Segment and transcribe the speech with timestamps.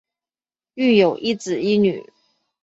[0.73, 2.03] 育有一子一女。